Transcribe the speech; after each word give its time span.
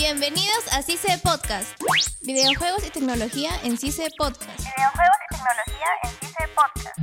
Bienvenidos 0.00 0.64
a 0.72 0.80
CICE 0.80 1.18
Podcast. 1.22 1.78
Videojuegos 2.22 2.86
y 2.86 2.90
tecnología 2.90 3.50
en 3.64 3.76
CICE 3.76 4.08
Podcast. 4.16 4.58
Videojuegos 4.58 5.16
y 5.20 5.34
tecnología 5.36 5.86
en 6.04 6.10
CICE 6.10 6.48
Podcast. 6.56 7.00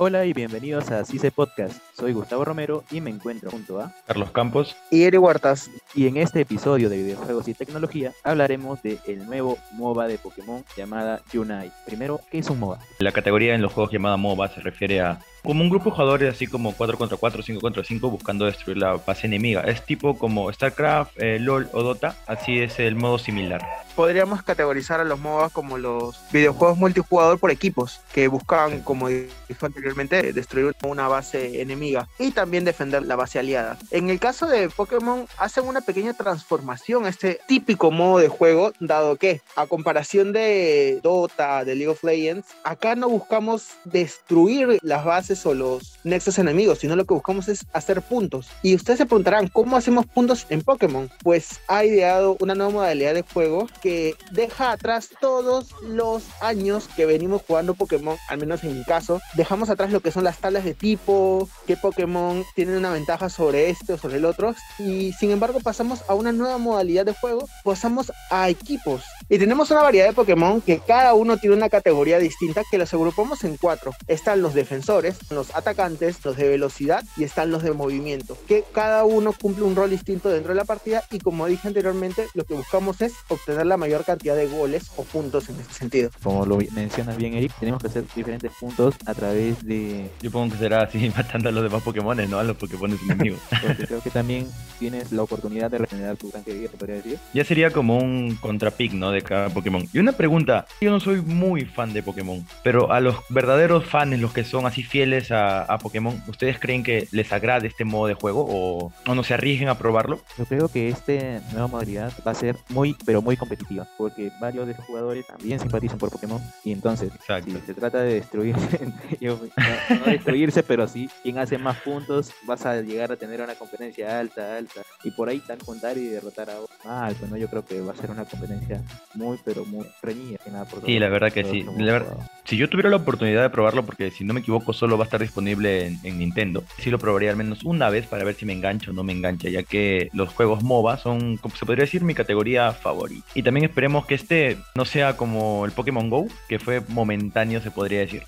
Hola 0.00 0.24
y 0.26 0.32
bienvenidos 0.32 0.92
a 0.92 1.04
CICE 1.04 1.32
Podcast. 1.32 1.82
Soy 1.92 2.12
Gustavo 2.12 2.44
Romero 2.44 2.84
y 2.92 3.00
me 3.00 3.10
encuentro 3.10 3.50
junto 3.50 3.80
a 3.80 3.92
Carlos 4.06 4.30
Campos. 4.30 4.76
y 4.92 5.02
Eri 5.02 5.18
Huertas. 5.18 5.68
y 5.92 6.06
en 6.06 6.18
este 6.18 6.42
episodio 6.42 6.88
de 6.88 6.98
videojuegos 6.98 7.48
y 7.48 7.54
tecnología 7.54 8.12
hablaremos 8.22 8.80
del 8.80 9.00
el 9.08 9.26
nuevo 9.26 9.58
MOBA 9.72 10.06
de 10.06 10.18
Pokémon 10.18 10.64
llamada 10.76 11.20
Unite. 11.34 11.72
Primero, 11.84 12.20
¿qué 12.30 12.38
es 12.38 12.48
un 12.48 12.60
MOBA? 12.60 12.78
La 13.00 13.10
categoría 13.10 13.56
en 13.56 13.62
los 13.62 13.72
juegos 13.72 13.92
llamada 13.92 14.16
MOBA 14.16 14.50
se 14.50 14.60
refiere 14.60 15.00
a 15.00 15.18
como 15.48 15.62
un 15.62 15.70
grupo 15.70 15.88
de 15.88 15.96
jugadores 15.96 16.34
así 16.34 16.46
como 16.46 16.74
4 16.74 16.98
contra 16.98 17.16
4, 17.16 17.42
5 17.42 17.60
contra 17.62 17.82
5 17.82 18.10
buscando 18.10 18.44
destruir 18.44 18.76
la 18.76 18.96
base 18.96 19.26
enemiga. 19.26 19.62
Es 19.62 19.82
tipo 19.82 20.18
como 20.18 20.52
StarCraft, 20.52 21.12
eh, 21.16 21.38
LOL 21.38 21.70
o 21.72 21.82
Dota, 21.82 22.16
así 22.26 22.58
es 22.58 22.78
el 22.78 22.96
modo 22.96 23.16
similar. 23.16 23.66
Podríamos 23.96 24.42
categorizar 24.42 25.00
a 25.00 25.04
los 25.04 25.18
MOBA 25.18 25.48
como 25.48 25.78
los 25.78 26.20
videojuegos 26.32 26.76
multijugador 26.76 27.38
por 27.38 27.50
equipos, 27.50 28.02
que 28.12 28.28
buscan, 28.28 28.82
como 28.82 29.08
dijo 29.08 29.64
anteriormente, 29.64 30.34
destruir 30.34 30.76
una 30.82 31.08
base 31.08 31.62
enemiga 31.62 32.08
y 32.18 32.32
también 32.32 32.66
defender 32.66 33.04
la 33.04 33.16
base 33.16 33.38
aliada. 33.38 33.78
En 33.90 34.10
el 34.10 34.20
caso 34.20 34.46
de 34.46 34.68
Pokémon, 34.68 35.26
hacen 35.38 35.66
una 35.66 35.80
pequeña 35.80 36.12
transformación 36.12 37.06
a 37.06 37.08
este 37.08 37.40
típico 37.48 37.90
modo 37.90 38.18
de 38.18 38.28
juego, 38.28 38.72
dado 38.80 39.16
que, 39.16 39.40
a 39.56 39.66
comparación 39.66 40.32
de 40.32 41.00
Dota, 41.02 41.64
de 41.64 41.74
League 41.74 41.88
of 41.88 42.04
Legends, 42.04 42.48
acá 42.64 42.94
no 42.94 43.08
buscamos 43.08 43.68
destruir 43.84 44.78
las 44.82 45.06
bases 45.06 45.37
o 45.46 45.54
los 45.54 45.98
nexos 46.04 46.38
enemigos, 46.38 46.78
sino 46.78 46.96
lo 46.96 47.04
que 47.04 47.14
buscamos 47.14 47.48
es 47.48 47.66
hacer 47.72 48.02
puntos. 48.02 48.48
Y 48.62 48.74
ustedes 48.74 48.98
se 48.98 49.06
preguntarán, 49.06 49.48
¿cómo 49.48 49.76
hacemos 49.76 50.06
puntos 50.06 50.46
en 50.50 50.62
Pokémon? 50.62 51.10
Pues 51.22 51.60
ha 51.68 51.84
ideado 51.84 52.36
una 52.40 52.54
nueva 52.54 52.72
modalidad 52.72 53.14
de 53.14 53.22
juego 53.22 53.68
que 53.82 54.14
deja 54.30 54.72
atrás 54.72 55.10
todos 55.20 55.74
los 55.82 56.24
años 56.40 56.88
que 56.96 57.06
venimos 57.06 57.42
jugando 57.46 57.74
Pokémon, 57.74 58.16
al 58.28 58.38
menos 58.38 58.64
en 58.64 58.78
mi 58.78 58.84
caso. 58.84 59.20
Dejamos 59.34 59.70
atrás 59.70 59.92
lo 59.92 60.00
que 60.00 60.10
son 60.10 60.24
las 60.24 60.38
tablas 60.38 60.64
de 60.64 60.74
tipo, 60.74 61.48
qué 61.66 61.76
Pokémon 61.76 62.44
tienen 62.54 62.76
una 62.76 62.90
ventaja 62.90 63.28
sobre 63.28 63.70
este 63.70 63.92
o 63.94 63.98
sobre 63.98 64.16
el 64.16 64.24
otro. 64.24 64.54
Y 64.78 65.12
sin 65.12 65.30
embargo 65.30 65.60
pasamos 65.60 66.04
a 66.08 66.14
una 66.14 66.32
nueva 66.32 66.58
modalidad 66.58 67.04
de 67.04 67.14
juego, 67.14 67.48
pasamos 67.64 68.12
a 68.30 68.48
equipos. 68.48 69.02
Y 69.28 69.38
tenemos 69.38 69.70
una 69.70 69.82
variedad 69.82 70.08
de 70.08 70.14
Pokémon 70.14 70.60
que 70.60 70.78
cada 70.80 71.14
uno 71.14 71.36
tiene 71.36 71.56
una 71.56 71.68
categoría 71.68 72.18
distinta 72.18 72.62
que 72.70 72.78
los 72.78 72.92
agrupamos 72.94 73.44
en 73.44 73.56
cuatro. 73.56 73.92
Están 74.06 74.40
los 74.40 74.54
defensores, 74.54 75.17
los 75.30 75.54
atacantes, 75.54 76.24
los 76.24 76.36
de 76.36 76.48
velocidad 76.48 77.04
y 77.16 77.24
están 77.24 77.50
los 77.50 77.62
de 77.62 77.72
movimiento. 77.72 78.36
Que 78.46 78.64
cada 78.72 79.04
uno 79.04 79.32
cumple 79.32 79.64
un 79.64 79.76
rol 79.76 79.90
distinto 79.90 80.28
dentro 80.28 80.50
de 80.50 80.56
la 80.56 80.64
partida 80.64 81.02
y 81.10 81.18
como 81.18 81.46
dije 81.46 81.68
anteriormente, 81.68 82.26
lo 82.34 82.44
que 82.44 82.54
buscamos 82.54 83.00
es 83.00 83.14
obtener 83.28 83.66
la 83.66 83.76
mayor 83.76 84.04
cantidad 84.04 84.36
de 84.36 84.46
goles 84.46 84.90
o 84.96 85.04
puntos 85.04 85.48
en 85.48 85.60
este 85.60 85.74
sentido. 85.74 86.10
Como 86.22 86.46
lo 86.46 86.58
mencionas 86.72 87.16
bien, 87.16 87.34
Eric, 87.34 87.52
tenemos 87.58 87.80
que 87.80 87.88
hacer 87.88 88.04
diferentes 88.14 88.52
puntos 88.58 88.94
a 89.06 89.14
través 89.14 89.64
de... 89.64 90.10
Yo 90.20 90.30
supongo 90.30 90.52
que 90.52 90.58
será 90.58 90.82
así 90.82 91.12
matando 91.16 91.48
a 91.48 91.52
los 91.52 91.62
demás 91.62 91.82
Pokémones, 91.82 92.28
¿no? 92.28 92.38
A 92.38 92.44
los 92.44 92.56
Pokémon 92.56 92.98
enemigos. 93.04 93.40
Porque 93.62 93.86
creo 93.86 94.00
que 94.00 94.10
también 94.10 94.48
tienes 94.78 95.12
la 95.12 95.22
oportunidad 95.22 95.70
de 95.70 95.78
regenerar 95.78 96.16
tu 96.16 96.30
tanque 96.30 96.52
de 96.52 96.60
vida, 96.60 96.70
podría 96.78 96.96
decir. 96.96 97.18
ya 97.34 97.44
sería 97.44 97.70
como 97.70 97.98
un 97.98 98.36
contrapic, 98.36 98.92
¿no? 98.92 99.10
De 99.10 99.22
cada 99.22 99.48
Pokémon. 99.50 99.88
Y 99.92 99.98
una 99.98 100.12
pregunta, 100.12 100.66
yo 100.80 100.90
no 100.90 101.00
soy 101.00 101.20
muy 101.20 101.64
fan 101.64 101.92
de 101.92 102.02
Pokémon, 102.02 102.46
pero 102.62 102.92
a 102.92 103.00
los 103.00 103.16
verdaderos 103.28 103.84
fans, 103.84 104.18
los 104.20 104.32
que 104.32 104.44
son 104.44 104.66
así 104.66 104.82
fieles 104.82 105.07
a, 105.30 105.62
a 105.62 105.78
Pokémon, 105.78 106.22
¿ustedes 106.26 106.58
creen 106.58 106.82
que 106.82 107.08
les 107.12 107.32
agrade 107.32 107.68
este 107.68 107.84
modo 107.84 108.06
de 108.06 108.14
juego 108.14 108.46
o, 108.48 108.92
o 109.06 109.14
no 109.14 109.22
se 109.22 109.34
arriesguen 109.34 109.68
a 109.68 109.78
probarlo? 109.78 110.20
Yo 110.36 110.44
creo 110.44 110.68
que 110.68 110.88
esta 110.88 111.12
nueva 111.52 111.66
modalidad 111.66 112.12
va 112.26 112.32
a 112.32 112.34
ser 112.34 112.56
muy, 112.68 112.96
pero 113.04 113.22
muy 113.22 113.36
competitiva, 113.36 113.86
porque 113.96 114.30
varios 114.40 114.66
de 114.66 114.74
los 114.74 114.84
jugadores 114.84 115.26
también 115.26 115.58
simpatizan 115.58 115.98
por 115.98 116.10
Pokémon, 116.10 116.40
y 116.64 116.72
entonces, 116.72 117.12
Exacto. 117.14 117.50
si 117.50 117.66
se 117.66 117.74
trata 117.74 118.00
de 118.00 118.14
destruirse 118.14 118.78
no, 119.20 119.38
no 119.38 120.04
destruirse, 120.06 120.62
pero 120.62 120.86
sí, 120.86 121.08
quien 121.22 121.38
hace 121.38 121.58
más 121.58 121.78
puntos, 121.78 122.32
vas 122.46 122.64
a 122.66 122.80
llegar 122.82 123.12
a 123.12 123.16
tener 123.16 123.40
una 123.40 123.54
competencia 123.54 124.18
alta, 124.18 124.56
alta, 124.56 124.82
y 125.04 125.10
por 125.10 125.28
ahí 125.28 125.40
tan 125.40 125.58
juntar 125.60 125.96
y 125.96 126.06
derrotar 126.06 126.50
a 126.50 126.60
otro 126.60 126.74
más 126.84 127.10
alto, 127.10 127.26
¿no? 127.26 127.36
Yo 127.36 127.48
creo 127.48 127.64
que 127.64 127.80
va 127.80 127.92
a 127.92 127.96
ser 127.96 128.10
una 128.10 128.24
competencia 128.24 128.82
muy, 129.14 129.38
pero 129.44 129.64
muy 129.64 129.86
reñida, 130.02 130.38
que 130.44 130.50
nada 130.50 130.64
por 130.64 130.84
Sí, 130.84 130.98
la 130.98 131.08
verdad 131.08 131.32
que 131.32 131.44
sí. 131.44 131.64
La 131.76 131.92
ver-. 131.92 132.06
Si 132.44 132.56
yo 132.56 132.68
tuviera 132.68 132.90
la 132.90 132.96
oportunidad 132.96 133.42
de 133.42 133.50
probarlo, 133.50 133.84
porque 133.84 134.10
si 134.10 134.24
no 134.24 134.34
me 134.34 134.40
equivoco 134.40 134.72
solo 134.72 134.96
va 134.98 135.04
a 135.04 135.06
estar 135.06 135.20
disponible 135.20 135.86
en, 135.86 135.98
en 136.04 136.18
Nintendo, 136.18 136.64
sí 136.78 136.90
lo 136.90 136.98
probaría 136.98 137.30
al 137.30 137.36
menos 137.36 137.64
una 137.64 137.90
vez 137.90 138.06
para 138.06 138.24
ver 138.24 138.34
si 138.34 138.44
me 138.44 138.52
engancho 138.52 138.90
o 138.90 138.94
no 138.94 139.04
me 139.04 139.12
engancha, 139.12 139.48
ya 139.48 139.62
que 139.62 140.10
los 140.12 140.30
juegos 140.30 140.62
MOBA 140.62 140.98
son, 140.98 141.36
como 141.36 141.56
se 141.56 141.66
podría 141.66 141.84
decir, 141.84 142.02
mi 142.02 142.14
categoría 142.14 142.72
favorita. 142.72 143.26
Y 143.34 143.42
también 143.42 143.64
esperemos 143.64 144.06
que 144.06 144.14
este 144.14 144.58
no 144.74 144.84
sea 144.84 145.16
como 145.16 145.64
el 145.64 145.72
Pokémon 145.72 146.10
Go, 146.10 146.26
que 146.48 146.58
fue 146.58 146.82
momentáneo, 146.88 147.60
se 147.60 147.70
podría 147.70 148.00
decir. 148.00 148.22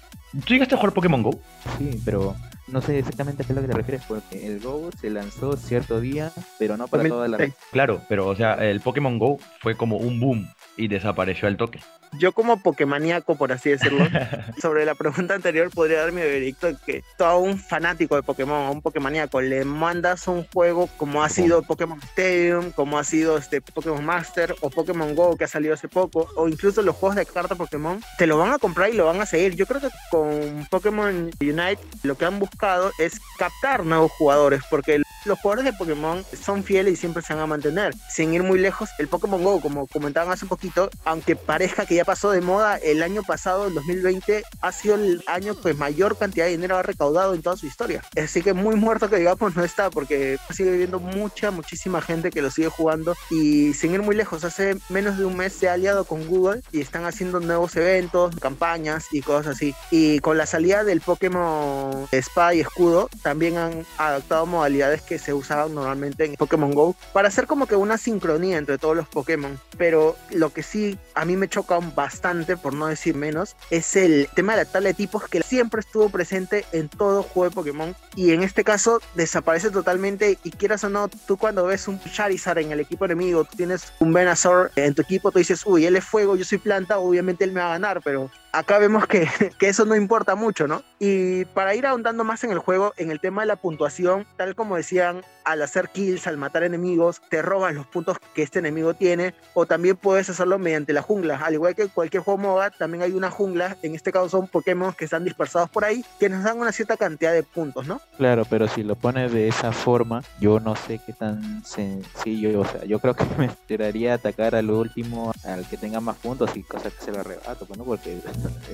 ¿Tú 0.45 0.55
llegaste 0.55 0.75
a 0.75 0.79
jugar 0.79 0.95
Pokémon 0.95 1.23
Go? 1.23 1.41
Sí, 1.79 2.01
pero 2.05 2.37
no 2.69 2.81
sé 2.81 2.99
exactamente 2.99 3.43
a 3.43 3.47
qué 3.47 3.53
es 3.53 3.57
lo 3.57 3.63
que 3.63 3.69
te 3.69 3.77
refieres, 3.77 4.03
porque 4.07 4.47
el 4.47 4.61
Go 4.61 4.91
se 5.01 5.11
lanzó 5.11 5.57
cierto 5.57 6.01
día, 6.01 6.33
pero 6.59 6.77
no 6.77 6.87
para 6.87 7.09
toda 7.09 7.27
la 7.27 7.37
red. 7.37 7.49
2006. 7.49 7.71
Claro, 7.73 8.01
pero 8.09 8.29
o 8.29 8.37
sea, 8.37 8.55
el 8.55 8.81
Pokémon 8.81 9.19
Go 9.19 9.39
fue 9.61 9.77
como 9.77 9.97
un 9.97 10.21
boom 10.21 10.49
y 10.77 10.89
desapareció 10.89 11.49
al 11.49 11.57
toque. 11.57 11.81
Yo 12.19 12.33
como 12.33 12.61
Pokémoníaco, 12.61 13.37
por 13.37 13.53
así 13.53 13.71
decirlo, 13.71 14.05
sobre 14.61 14.85
la 14.85 14.95
pregunta 14.95 15.35
anterior 15.35 15.71
podría 15.71 16.01
dar 16.01 16.13
mi 16.13 16.21
veredicto 16.21 16.67
de 16.67 16.77
que 16.85 17.05
todo 17.17 17.39
un 17.39 17.59
fanático 17.59 18.17
de 18.17 18.23
Pokémon, 18.23 18.67
a 18.67 18.71
un 18.71 18.83
Pokémoníaco, 18.83 19.41
le 19.41 19.65
mandas 19.65 20.27
un 20.27 20.45
juego 20.45 20.89
como 20.97 21.23
ha 21.23 21.29
sido 21.29 21.63
Pokémon 21.63 22.01
Stadium, 22.03 22.73
como 22.73 22.99
ha 22.99 23.05
sido 23.05 23.39
este 23.39 23.61
Pokémon 23.61 24.05
Master 24.05 24.57
o 24.61 24.71
Pokémon 24.71 25.15
Go 25.15 25.37
que 25.37 25.45
ha 25.45 25.49
salido 25.49 25.75
hace 25.75 25.89
poco, 25.89 26.29
o 26.37 26.49
incluso 26.49 26.83
los 26.83 26.97
juegos 26.97 27.17
de 27.17 27.27
carta 27.27 27.55
Pokémon, 27.55 28.01
te 28.19 28.27
lo 28.27 28.39
van 28.39 28.53
a 28.53 28.59
comprar 28.59 28.91
y 28.91 28.97
lo 28.97 29.07
van 29.07 29.21
a 29.21 29.27
seguir. 29.27 29.55
Yo 29.55 29.67
creo 29.67 29.81
que 29.81 29.89
con 30.11 30.67
Pokémon 30.69 31.31
Unite 31.41 31.79
lo 32.03 32.17
que 32.17 32.25
han 32.25 32.41
buscado 32.41 32.91
es 32.99 33.21
captar 33.39 33.85
nuevos 33.85 34.11
jugadores, 34.13 34.63
porque 34.69 35.01
los 35.25 35.39
jugadores 35.41 35.73
de 35.73 35.79
Pokémon 35.79 36.25
son 36.41 36.65
fieles 36.65 36.95
y 36.95 36.97
siempre 36.97 37.23
se 37.23 37.35
van 37.35 37.43
a 37.43 37.47
mantener. 37.47 37.95
Sin 38.09 38.33
ir 38.35 38.43
muy 38.43 38.59
lejos, 38.59 38.91
el 38.99 39.09
Pokémon 39.09 39.43
Go, 39.43 39.61
como 39.61 39.87
comentaban 39.87 40.33
hace 40.33 40.47
poquito, 40.47 40.91
aunque 41.05 41.37
parezca 41.37 41.87
que 41.87 41.97
ya 41.97 42.05
pasó 42.05 42.31
de 42.31 42.41
moda, 42.41 42.77
el 42.79 43.03
año 43.03 43.23
pasado, 43.23 43.67
el 43.67 43.75
2020, 43.75 44.43
ha 44.61 44.73
sido 44.73 44.95
el 44.97 45.23
año 45.27 45.61
que 45.61 45.75
mayor 45.75 46.17
cantidad 46.17 46.47
de 46.47 46.53
dinero 46.53 46.77
ha 46.77 46.83
recaudado 46.83 47.35
en 47.35 47.43
toda 47.43 47.57
su 47.57 47.67
historia. 47.67 48.03
Así 48.17 48.43
que 48.43 48.55
muy 48.55 48.77
muerto 48.77 49.09
que 49.09 49.17
digamos 49.17 49.57
no 49.57 49.65
está, 49.65 49.91
porque 49.91 50.39
sigue 50.51 50.77
viendo 50.77 51.01
mucha, 51.01 51.51
muchísima 51.51 52.01
gente 52.01 52.31
que 52.31 52.43
lo 52.43 52.51
sigue 52.51 52.69
jugando. 52.69 53.15
Y 53.31 53.75
sin 53.75 53.95
ir 53.95 54.03
muy 54.03 54.17
lejos, 54.17 54.45
hace 54.45 54.77
menos 54.89 55.19
de 55.19 55.25
un 55.25 55.37
mes 55.37 55.53
se 55.53 55.69
ha 55.69 55.75
aliado 55.75 56.05
con 56.05 56.27
Google 56.27 56.63
y 56.73 56.81
están 56.81 57.05
haciendo 57.05 57.41
nuevos 57.41 57.77
eventos, 57.77 58.37
campañas 58.37 59.07
y 59.13 59.23
cosas 59.23 59.57
así. 59.57 59.75
Y 59.91 60.21
con 60.21 60.39
la 60.39 60.47
salida 60.47 60.85
del 60.85 61.01
Pokémon 61.01 62.09
Espada 62.13 62.55
y 62.55 62.61
Escudo, 62.61 63.09
también 63.23 63.57
han 63.57 63.87
adaptado 63.99 64.47
modalidades 64.47 65.03
que 65.11 65.19
se 65.19 65.35
usaban 65.35 65.75
normalmente 65.75 66.25
en 66.25 66.37
Pokémon 66.37 66.71
Go 66.71 66.95
para 67.13 67.27
hacer 67.27 67.49
como 67.49 67.67
que 67.67 67.75
una 67.75 67.99
sincronía 67.99 68.59
entre 68.59 68.79
todos 68.79 68.95
los 68.95 69.09
Pokémon. 69.09 69.59
Pero 69.77 70.15
lo 70.31 70.53
que 70.53 70.63
sí 70.63 70.97
a 71.17 71.25
mí 71.25 71.37
me 71.37 71.49
choca 71.49 71.81
bastante, 71.97 72.57
por 72.57 72.75
no 72.75 72.87
decir 72.87 73.17
menos, 73.17 73.57
es 73.71 73.97
el 73.97 74.29
tema 74.37 74.53
de 74.53 74.65
la 74.65 74.71
tabla 74.71 74.91
de 74.91 74.95
tipos 74.95 75.27
que 75.27 75.43
siempre 75.43 75.81
estuvo 75.81 76.11
presente 76.11 76.65
en 76.71 76.89
todo 76.89 77.25
juego 77.25 77.51
de 77.51 77.55
Pokémon 77.57 77.97
y 78.15 78.31
en 78.31 78.45
este 78.45 78.63
caso 78.63 79.01
desaparece 79.17 79.73
totalmente 79.73 80.39
y 80.45 80.53
quieras 80.53 80.85
o 80.85 80.89
no, 80.89 81.09
tú 81.09 81.37
cuando 81.37 81.65
ves 81.65 81.89
un 81.89 81.99
Charizard 81.99 82.59
en 82.59 82.71
el 82.71 82.79
equipo 82.79 83.05
enemigo, 83.05 83.43
tú 83.43 83.57
tienes 83.57 83.93
un 83.99 84.13
Venusaur 84.13 84.71
en 84.77 84.95
tu 84.95 85.03
equipo, 85.03 85.33
tú 85.33 85.41
dices, 85.41 85.63
uy, 85.67 85.87
él 85.87 85.97
es 85.97 86.05
fuego, 86.05 86.37
yo 86.37 86.45
soy 86.45 86.59
planta, 86.59 87.01
obviamente 87.01 87.43
él 87.43 87.51
me 87.51 87.61
va 87.61 87.71
a 87.71 87.73
ganar, 87.73 88.01
pero 88.05 88.31
acá 88.53 88.79
vemos 88.79 89.07
que, 89.07 89.29
que 89.59 89.69
eso 89.69 89.85
no 89.85 89.97
importa 89.97 90.35
mucho, 90.35 90.67
¿no? 90.67 90.83
Y 90.99 91.45
para 91.47 91.75
ir 91.75 91.87
ahondando 91.87 92.25
más 92.25 92.45
en 92.45 92.51
el 92.51 92.59
juego, 92.59 92.93
en 92.97 93.11
el 93.11 93.21
tema 93.21 93.43
de 93.43 93.47
la 93.47 93.57
puntuación, 93.57 94.27
tal 94.37 94.55
como 94.55 94.77
decían, 94.77 95.23
al 95.45 95.63
hacer 95.63 95.89
kills, 95.89 96.27
al 96.27 96.37
matar 96.37 96.63
enemigos, 96.63 97.23
te 97.31 97.43
roban 97.43 97.75
los 97.75 97.87
puntos 97.87 98.19
que 98.35 98.43
este 98.43 98.59
enemigo 98.59 98.95
tiene, 98.95 99.35
o 99.55 99.67
también 99.67 99.97
puedes 99.97 100.29
hacerlo 100.29 100.59
mediante 100.59 100.93
la 100.93 101.03
jungla. 101.03 101.37
Al 101.37 101.55
igual 101.55 101.75
que 101.75 101.89
cualquier 101.89 102.23
juego 102.23 102.39
MOBA, 102.39 102.71
también 102.71 103.03
hay 103.03 103.13
una 103.13 103.31
jungla, 103.31 103.77
en 103.83 103.95
este 103.95 104.13
caso 104.13 104.29
son 104.29 104.49
Pokémon 104.49 104.93
que 104.93 105.07
están 105.07 105.25
dispersados 105.25 105.71
por 105.71 105.85
ahí, 105.85 106.05
que 106.19 106.29
nos 106.29 106.45
dan 106.45 106.59
una 106.59 106.73
cierta 106.73 106.97
cantidad 106.97 107.33
de 107.33 107.43
puntos, 107.43 107.87
¿no? 107.87 108.01
Claro, 108.17 108.45
pero 108.49 108.69
si 108.69 108.83
lo 108.83 108.97
pones 108.97 109.33
de 109.33 109.49
esa 109.49 109.73
forma, 109.73 110.23
yo 110.41 110.61
no 110.61 110.77
sé 110.77 111.01
qué 111.05 111.13
tan 111.13 111.65
sencillo, 111.65 112.61
o 112.61 112.67
sea, 112.67 112.85
yo 112.85 112.99
creo 112.99 113.15
que 113.15 113.25
me 113.39 113.47
esperaría 113.47 114.15
atacar 114.15 114.55
al 114.55 114.71
último, 114.71 115.33
al 115.45 115.67
que 115.67 115.77
tenga 115.77 116.01
más 116.01 116.17
puntos 116.17 116.55
y 116.57 116.63
cosas 116.63 116.93
que 116.93 117.05
se 117.05 117.13
lo 117.13 117.21
arrebato, 117.21 117.67
pues, 117.67 117.79
¿no? 117.79 117.85
Porque... 117.85 118.21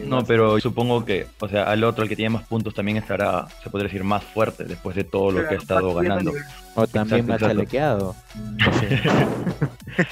No, 0.04 0.16
más- 0.16 0.24
pero 0.26 0.58
supongo 0.60 1.04
que, 1.04 1.26
o 1.40 1.48
sea, 1.48 1.64
al 1.64 1.82
otro, 1.84 2.02
el 2.04 2.08
que 2.08 2.16
tiene 2.16 2.30
más 2.30 2.46
puntos, 2.46 2.74
también 2.74 2.96
estará, 2.98 3.46
se 3.62 3.70
podría 3.70 3.88
decir, 3.88 4.04
más 4.04 4.22
fuerte 4.24 4.64
después 4.64 4.94
de 4.96 5.04
todo 5.04 5.30
lo 5.32 5.48
que 5.48 5.54
ha 5.54 5.58
estado 5.58 5.94
ganando. 5.94 6.32
O 6.74 6.86
también 6.86 7.20
Exacto, 7.20 7.26
me 7.26 7.32
ha 7.32 7.36
exacto. 7.36 7.54
chalequeado. 7.54 8.16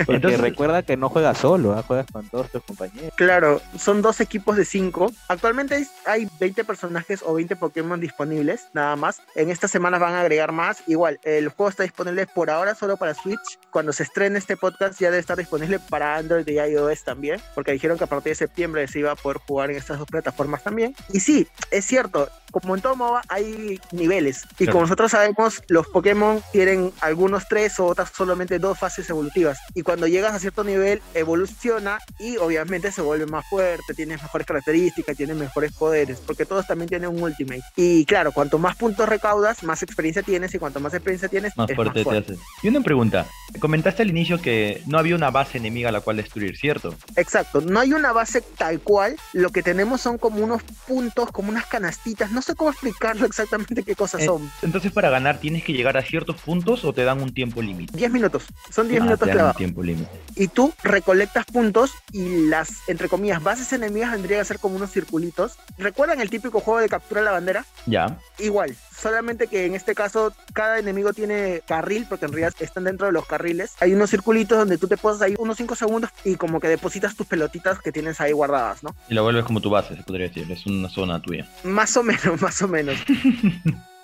Porque 0.07 0.13
Entonces- 0.15 0.41
recuerda 0.41 0.83
que 0.83 0.97
no 0.97 1.09
juegas 1.11 1.37
solo, 1.39 1.75
¿ah? 1.75 1.83
juegas 1.87 2.07
con 2.11 2.27
todos 2.29 2.51
tus 2.51 2.63
compañeros. 2.63 3.13
Claro, 3.17 3.61
son 3.79 4.01
dos 4.01 4.21
equipos 4.21 4.57
de 4.57 4.65
cinco. 4.65 5.13
Actualmente 5.29 5.75
hay- 5.75 5.87
hay 6.07 6.29
20 6.41 6.65
personajes 6.65 7.21
o 7.25 7.35
20 7.35 7.55
Pokémon 7.57 8.01
disponibles, 8.01 8.69
nada 8.73 8.97
más. 8.97 9.21
En 9.35 9.51
estas 9.51 9.71
semanas 9.71 10.01
van 10.01 10.15
a 10.15 10.23
agregar 10.23 10.53
más. 10.53 10.83
Igual, 10.87 11.21
el 11.25 11.49
juego 11.51 11.69
está 11.69 11.83
disponible 11.83 12.27
por 12.27 12.49
ahora 12.51 12.75
solo 12.75 12.97
para 12.97 13.13
Switch. 13.15 13.59
Cuando 13.71 13.93
se 13.93 14.05
estrene 14.05 14.39
este 14.39 14.57
podcast 14.57 14.99
ya 14.99 15.09
debe 15.11 15.21
estar 15.21 15.37
disponible 15.37 15.79
para 15.91 16.17
Android 16.17 16.47
y 16.49 16.59
iOS 16.59 17.05
también, 17.05 17.41
porque 17.55 17.73
dijeron 17.73 17.99
que 17.99 18.05
a 18.05 18.07
partir 18.07 18.31
de 18.31 18.37
septiembre 18.37 18.89
se 18.89 19.01
iba 19.01 19.11
a 19.13 19.17
poder 19.17 19.41
jugar 19.47 19.71
en 19.71 19.77
estas 19.77 19.99
dos 19.99 20.09
plataformas 20.09 20.63
también. 20.63 20.95
Y 21.13 21.21
sí, 21.21 21.47
es 21.71 21.85
cierto, 21.85 22.29
como 22.61 22.77
en 22.77 22.81
todo 22.83 22.95
MOBA 22.95 23.23
hay 23.29 23.81
niveles. 23.91 24.45
Y 24.53 24.65
Claro. 24.65 24.73
como 24.73 24.83
nosotros 24.85 25.11
sabemos, 25.11 25.61
los 25.69 25.89
Pokémon 25.89 26.41
tienen 26.53 26.93
algunos 27.01 27.49
tres 27.49 27.79
o 27.81 27.87
otras 27.87 28.11
solamente 28.17 28.59
dos 28.61 28.79
fases 28.79 29.11
evolutivas. 29.11 29.59
Y 29.75 29.83
cuando 29.83 30.07
llegas 30.07 30.35
a 30.35 30.39
cierto 30.39 30.63
nivel, 30.63 31.03
evoluciona 31.15 31.99
y 32.19 32.37
obviamente 32.37 32.93
se 32.93 33.03
vuelve 33.03 33.27
más 33.27 33.45
fuerte, 33.49 33.93
tienes 33.95 34.23
mejores 34.23 34.47
características, 34.47 35.17
tienes 35.17 35.37
mejores 35.37 35.73
poderes, 35.73 36.21
porque 36.21 36.47
todos 36.47 36.67
también 36.67 36.89
tienen 36.89 37.09
un 37.11 37.23
Ultimate. 37.25 37.63
Y 37.75 38.05
claro, 38.05 38.33
cuanto 38.33 38.59
más 38.59 38.77
puntos 38.77 39.09
recaudas, 39.09 39.63
más 39.65 39.83
experiencia 39.83 40.23
tienes 40.23 40.55
y 40.55 40.59
cuanto 40.59 40.79
más 40.79 40.95
experiencia 40.95 41.29
tienes, 41.29 41.57
Más 41.57 41.69
es 41.71 41.77
fuerte 41.77 42.05
más 42.05 42.13
te 42.13 42.19
haces. 42.33 42.39
Y 42.63 42.69
una 42.69 42.81
pregunta. 42.83 43.27
Comentaste 43.61 44.03
al 44.03 44.11
inicio 44.11 44.41
que 44.41 44.83
no 44.87 44.99
había 44.99 45.17
una 45.17 45.31
base 45.31 45.59
enemiga 45.59 45.89
a 45.89 45.93
la 45.93 46.01
cual 46.01 46.17
destruir, 46.19 46.57
¿cierto? 46.57 46.95
Exacto, 47.17 47.61
no 47.61 47.81
hay 47.81 47.93
una 47.93 48.13
base 48.13 48.43
tal 48.43 48.81
cual, 48.81 49.17
lo 49.33 49.51
que 49.51 49.63
tenemos 49.63 50.01
son 50.01 50.19
como 50.19 50.45
unos 50.45 50.63
puntos, 50.87 51.31
como 51.33 51.49
unas 51.51 51.67
canastitas, 51.67 52.31
no 52.31 52.43
sé 52.45 52.55
cómo 52.55 52.71
explicarlo 52.71 53.27
exactamente 53.27 53.83
qué 53.83 53.95
cosas 53.97 54.23
Eh, 54.23 54.27
son. 54.27 54.51
Entonces 54.63 54.93
para 54.93 55.11
ganar 55.11 55.39
tienes 55.39 55.65
que 55.65 55.73
llegar 55.73 55.97
a 55.97 56.03
ciertos 56.03 56.37
puntos 56.41 56.85
o 56.85 56.93
te 56.93 57.03
dan 57.05 57.21
un 57.23 57.33
tiempo 57.35 57.61
límite. 57.63 57.97
10 57.97 58.13
minutos, 58.13 58.45
son 58.71 58.89
10 58.89 59.01
Ah, 59.01 59.05
minutos 59.05 59.29
te 59.29 59.35
dan 59.37 59.55
tiempo 59.55 59.83
límite. 59.83 60.11
Y 60.37 60.49
tú 60.49 60.73
recolectas 60.83 61.45
puntos 61.47 61.93
y 62.13 62.47
las, 62.49 62.89
entre 62.89 63.09
comillas, 63.09 63.43
bases 63.43 63.73
enemigas 63.73 64.13
vendrían 64.13 64.41
a 64.41 64.45
ser 64.45 64.59
como 64.59 64.77
unos 64.77 64.91
circulitos. 64.93 65.53
¿Recuerdan 65.79 66.21
el 66.21 66.31
típico 66.31 66.61
juego 66.61 66.81
de 66.81 66.89
captura 66.89 67.23
la 67.23 67.33
bandera? 67.33 67.65
Ya. 67.87 68.19
Igual, 68.39 68.77
solamente 68.97 69.47
que 69.47 69.67
en 69.67 69.75
este 69.75 69.95
caso 69.95 70.33
cada 70.53 70.79
enemigo 70.79 71.13
tiene 71.13 71.63
carril, 71.67 72.07
porque 72.09 72.27
en 72.27 72.33
realidad 72.33 72.55
están 72.61 72.85
dentro 72.85 73.07
de 73.07 73.13
los 73.13 73.27
carriles. 73.27 73.75
Hay 73.81 73.93
unos 73.93 74.11
circulitos 74.11 74.59
donde 74.59 74.79
tú 74.79 74.89
te 74.89 74.97
posas 74.97 75.23
ahí 75.23 75.35
unos 75.39 75.57
5 75.57 75.75
segundos 75.75 76.11
y 76.25 76.37
como 76.37 76.61
que 76.61 76.69
depositas 76.69 77.17
tus 77.17 77.27
pelotitas 77.27 77.81
que 77.81 77.93
tienes 77.93 78.21
ahí 78.21 78.33
guardadas, 78.33 78.83
¿no? 78.83 78.95
Y 79.09 79.15
lo 79.15 79.23
vuelves 79.23 79.45
como 79.45 79.61
tu 79.61 79.71
base, 79.71 79.97
se 79.97 80.03
podría 80.03 80.29
decir. 80.29 80.51
Es 80.51 80.67
una 80.67 80.89
zona 80.89 81.21
tuya. 81.21 81.47
Más 81.65 81.97
o 81.97 82.03
menos, 82.03 82.41
más 82.41 82.63
o 82.63 82.69
menos. 82.69 82.97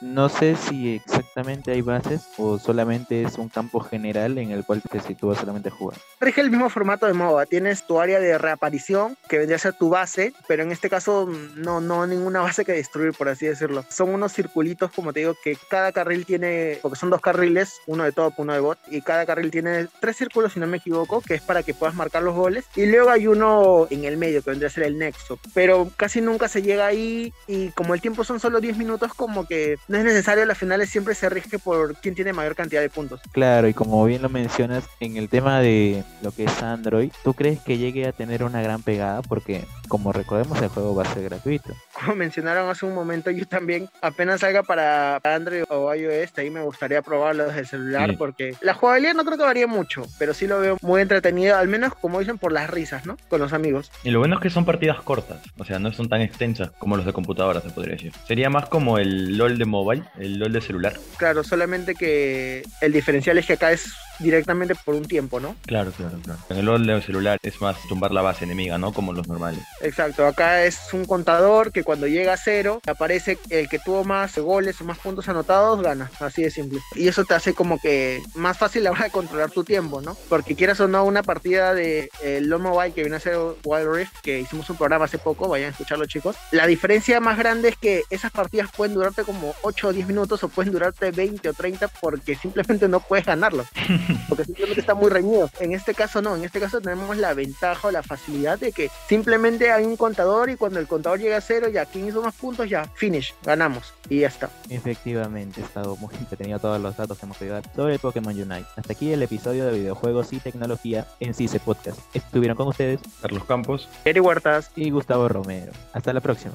No 0.00 0.30
sé 0.30 0.56
si 0.56 0.94
exactamente 0.94 1.72
hay 1.72 1.82
bases 1.82 2.26
o 2.38 2.58
solamente 2.58 3.22
es 3.22 3.36
un 3.36 3.50
campo 3.50 3.80
general 3.80 4.38
en 4.38 4.50
el 4.50 4.64
cual 4.64 4.80
te 4.80 4.98
sitúas 5.00 5.38
solamente 5.38 5.68
a 5.68 5.72
jugar. 5.72 5.98
Rige 6.18 6.40
el 6.40 6.50
mismo 6.50 6.70
formato 6.70 7.04
de 7.06 7.12
MOBA. 7.12 7.44
Tienes 7.44 7.86
tu 7.86 8.00
área 8.00 8.18
de 8.18 8.38
reaparición, 8.38 9.18
que 9.28 9.36
vendría 9.36 9.56
a 9.56 9.60
ser 9.60 9.74
tu 9.74 9.90
base, 9.90 10.32
pero 10.48 10.62
en 10.62 10.72
este 10.72 10.88
caso 10.88 11.28
no, 11.56 11.82
no 11.82 12.06
ninguna 12.06 12.40
base 12.50 12.64
que 12.64 12.72
destruir, 12.72 13.12
por 13.12 13.28
así 13.28 13.46
decirlo. 13.46 13.84
Son 13.90 14.08
unos 14.08 14.32
circulitos, 14.32 14.90
como 14.90 15.12
te 15.12 15.20
digo, 15.20 15.34
que 15.44 15.56
cada 15.68 15.92
carril 15.92 16.24
tiene, 16.24 16.78
porque 16.80 16.98
son 16.98 17.10
dos 17.10 17.20
carriles, 17.20 17.80
uno 17.86 18.04
de 18.04 18.12
top, 18.12 18.32
uno 18.38 18.54
de 18.54 18.60
bot, 18.60 18.78
y 18.90 19.02
cada 19.02 19.26
carril 19.26 19.50
tiene 19.50 19.88
tres 20.00 20.16
círculos, 20.16 20.54
si 20.54 20.60
no 20.60 20.66
me 20.66 20.78
equivoco, 20.78 21.20
que 21.20 21.34
es 21.34 21.42
para 21.42 21.62
que 21.62 21.74
puedas 21.74 21.94
marcar 21.94 22.22
los 22.22 22.34
goles. 22.34 22.64
Y 22.74 22.86
luego 22.86 23.10
hay 23.10 23.26
uno 23.26 23.86
en 23.90 24.04
el 24.04 24.16
medio, 24.16 24.42
que 24.42 24.50
vendría 24.50 24.68
a 24.68 24.72
ser 24.72 24.84
el 24.84 24.98
nexo. 24.98 25.38
Pero 25.52 25.90
casi 25.96 26.22
nunca 26.22 26.48
se 26.48 26.62
llega 26.62 26.86
ahí, 26.86 27.34
y 27.46 27.68
como 27.72 27.92
el 27.92 28.00
tiempo 28.00 28.24
son 28.24 28.40
solo 28.40 28.60
10 28.60 28.78
minutos, 28.78 29.12
como 29.12 29.46
que 29.46 29.76
no 29.90 29.98
es 29.98 30.04
necesario, 30.04 30.46
las 30.46 30.56
finales 30.56 30.88
siempre 30.88 31.16
se 31.16 31.28
rige 31.28 31.58
por 31.58 31.96
quién 31.96 32.14
tiene 32.14 32.32
mayor 32.32 32.54
cantidad 32.54 32.80
de 32.80 32.88
puntos. 32.88 33.20
Claro, 33.32 33.66
y 33.66 33.74
como 33.74 34.04
bien 34.04 34.22
lo 34.22 34.28
mencionas, 34.28 34.84
en 35.00 35.16
el 35.16 35.28
tema 35.28 35.58
de 35.58 36.04
lo 36.22 36.30
que 36.30 36.44
es 36.44 36.62
Android, 36.62 37.10
¿tú 37.24 37.34
crees 37.34 37.58
que 37.58 37.76
llegue 37.76 38.06
a 38.06 38.12
tener 38.12 38.44
una 38.44 38.62
gran 38.62 38.82
pegada? 38.82 39.20
Porque, 39.22 39.64
como 39.88 40.12
recordemos, 40.12 40.62
el 40.62 40.68
juego 40.68 40.94
va 40.94 41.02
a 41.02 41.12
ser 41.12 41.24
gratuito. 41.24 41.74
Como 42.00 42.16
mencionaron 42.16 42.68
hace 42.70 42.86
un 42.86 42.94
momento, 42.94 43.30
yo 43.30 43.46
también 43.46 43.88
apenas 44.02 44.40
salga 44.40 44.62
para 44.62 45.16
Android 45.22 45.64
o 45.68 45.94
iOS, 45.94 46.30
ahí 46.38 46.50
me 46.50 46.60
gustaría 46.62 47.02
probarlo 47.02 47.46
desde 47.46 47.60
el 47.60 47.66
celular 47.66 48.10
Sí. 48.10 48.16
porque 48.16 48.54
la 48.60 48.74
jugabilidad 48.74 49.14
no 49.14 49.24
creo 49.24 49.36
que 49.38 49.44
varíe 49.44 49.66
mucho, 49.66 50.02
pero 50.18 50.34
sí 50.34 50.46
lo 50.46 50.60
veo 50.60 50.76
muy 50.82 51.00
entretenido, 51.02 51.56
al 51.56 51.68
menos 51.68 51.94
como 51.94 52.18
dicen 52.20 52.38
por 52.38 52.52
las 52.52 52.70
risas, 52.70 53.06
¿no? 53.06 53.16
Con 53.28 53.40
los 53.40 53.52
amigos. 53.52 53.90
Y 54.04 54.10
lo 54.10 54.18
bueno 54.20 54.36
es 54.36 54.40
que 54.42 54.50
son 54.50 54.64
partidas 54.64 55.00
cortas, 55.02 55.40
o 55.58 55.64
sea, 55.64 55.78
no 55.78 55.92
son 55.92 56.08
tan 56.08 56.20
extensas 56.22 56.70
como 56.78 56.96
los 56.96 57.06
de 57.06 57.12
computadora, 57.12 57.60
se 57.60 57.70
podría 57.70 57.94
decir. 57.94 58.12
Sería 58.26 58.50
más 58.50 58.68
como 58.68 58.98
el 58.98 59.36
LOL 59.36 59.58
de 59.58 59.64
mobile, 59.64 60.02
el 60.18 60.38
LOL 60.38 60.52
de 60.52 60.60
celular. 60.60 60.94
Claro, 61.18 61.44
solamente 61.44 61.94
que 61.94 62.62
el 62.80 62.92
diferencial 62.92 63.38
es 63.38 63.46
que 63.46 63.54
acá 63.54 63.72
es 63.72 63.92
directamente 64.20 64.74
por 64.74 64.94
un 64.94 65.04
tiempo, 65.04 65.40
¿no? 65.40 65.56
Claro, 65.66 65.92
claro, 65.92 66.18
claro. 66.22 66.40
En 66.48 66.56
el 66.58 66.86
de 66.86 67.02
celular 67.02 67.38
es 67.42 67.60
más 67.60 67.76
tumbar 67.88 68.12
la 68.12 68.22
base 68.22 68.44
enemiga, 68.44 68.78
¿no? 68.78 68.92
Como 68.92 69.12
los 69.12 69.28
normales. 69.28 69.60
Exacto, 69.80 70.26
acá 70.26 70.64
es 70.64 70.78
un 70.92 71.04
contador 71.04 71.72
que 71.72 71.82
cuando 71.82 72.06
llega 72.06 72.34
a 72.34 72.36
cero 72.36 72.80
aparece 72.86 73.38
el 73.50 73.68
que 73.68 73.78
tuvo 73.78 74.04
más 74.04 74.38
goles 74.38 74.80
o 74.80 74.84
más 74.84 74.98
puntos 74.98 75.28
anotados 75.28 75.82
gana, 75.82 76.10
así 76.20 76.42
de 76.42 76.50
simple. 76.50 76.80
Y 76.94 77.08
eso 77.08 77.24
te 77.24 77.34
hace 77.34 77.54
como 77.54 77.78
que 77.80 78.22
más 78.34 78.58
fácil 78.58 78.84
la 78.84 78.90
hora 78.90 79.04
de 79.04 79.10
controlar 79.10 79.50
tu 79.50 79.64
tiempo, 79.64 80.00
¿no? 80.00 80.16
Porque 80.28 80.54
quieras 80.54 80.80
o 80.80 80.88
no, 80.88 81.04
una 81.04 81.22
partida 81.22 81.74
de 81.74 82.10
eh, 82.22 82.40
LoL 82.42 82.62
Mobile 82.62 82.92
que 82.92 83.02
viene 83.02 83.16
a 83.16 83.20
ser 83.20 83.36
Wild 83.64 83.94
Rift, 83.94 84.12
que 84.22 84.40
hicimos 84.40 84.68
un 84.70 84.76
programa 84.76 85.06
hace 85.06 85.18
poco, 85.18 85.48
vayan 85.48 85.68
a 85.68 85.70
escucharlo 85.70 86.06
chicos. 86.06 86.36
La 86.50 86.66
diferencia 86.66 87.20
más 87.20 87.38
grande 87.38 87.70
es 87.70 87.76
que 87.76 88.02
esas 88.10 88.30
partidas 88.30 88.70
pueden 88.76 88.94
durarte 88.94 89.24
como 89.24 89.54
8 89.62 89.88
o 89.88 89.92
10 89.92 90.06
minutos 90.06 90.42
o 90.44 90.48
pueden 90.48 90.72
durarte 90.72 91.10
20 91.10 91.48
o 91.48 91.52
30 91.52 91.88
porque 91.88 92.34
simplemente 92.34 92.88
no 92.88 93.00
puedes 93.00 93.26
ganarlo 93.26 93.64
porque 94.28 94.44
simplemente 94.44 94.80
está 94.80 94.94
muy 94.94 95.10
reñido. 95.10 95.50
En 95.60 95.72
este 95.72 95.94
caso 95.94 96.22
no, 96.22 96.36
en 96.36 96.44
este 96.44 96.60
caso 96.60 96.80
tenemos 96.80 97.16
la 97.16 97.34
ventaja 97.34 97.88
o 97.88 97.90
la 97.90 98.02
facilidad 98.02 98.58
de 98.58 98.72
que 98.72 98.90
simplemente 99.08 99.70
hay 99.70 99.84
un 99.84 99.96
contador 99.96 100.50
y 100.50 100.56
cuando 100.56 100.80
el 100.80 100.86
contador 100.86 101.18
llega 101.18 101.36
a 101.36 101.40
cero, 101.40 101.68
ya 101.68 101.86
quien 101.86 102.08
hizo 102.08 102.22
más 102.22 102.34
puntos, 102.34 102.68
ya 102.68 102.84
finish, 102.94 103.34
ganamos 103.44 103.92
y 104.08 104.20
ya 104.20 104.28
está. 104.28 104.50
Efectivamente, 104.68 105.60
he 105.60 105.64
estado 105.64 105.96
muy 105.96 106.14
entretenido 106.14 106.58
todos 106.58 106.80
los 106.80 106.96
datos 106.96 107.18
que 107.18 107.26
hemos 107.26 107.36
podido 107.36 107.54
dar 107.54 107.64
sobre 107.74 107.98
Pokémon 107.98 108.34
Unite. 108.34 108.66
Hasta 108.76 108.92
aquí 108.92 109.12
el 109.12 109.22
episodio 109.22 109.66
de 109.66 109.78
videojuegos 109.78 110.32
y 110.32 110.40
tecnología 110.40 111.06
en 111.20 111.34
CICE 111.34 111.60
Podcast. 111.60 111.98
Estuvieron 112.14 112.56
con 112.56 112.68
ustedes 112.68 113.00
Carlos 113.20 113.44
Campos. 113.44 113.88
Eri 114.04 114.20
Huertas, 114.20 114.70
y 114.76 114.90
Gustavo 114.90 115.28
Romero. 115.28 115.72
Hasta 115.92 116.12
la 116.12 116.20
próxima. 116.20 116.54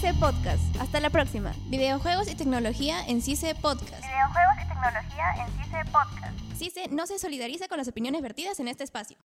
CICE 0.00 0.14
Podcast. 0.14 0.62
Hasta 0.78 1.00
la 1.00 1.10
próxima. 1.10 1.52
Videojuegos 1.66 2.30
y 2.30 2.36
tecnología 2.36 3.04
en 3.08 3.20
CICE 3.20 3.56
Podcast. 3.56 4.04
Videojuegos 4.04 4.54
y 4.64 4.68
tecnología 4.68 5.24
en 5.44 5.64
CICE 5.64 5.84
Podcast. 5.90 6.56
CICE 6.56 6.88
no 6.90 7.06
se 7.08 7.18
solidariza 7.18 7.66
con 7.66 7.78
las 7.78 7.88
opiniones 7.88 8.22
vertidas 8.22 8.60
en 8.60 8.68
este 8.68 8.84
espacio. 8.84 9.18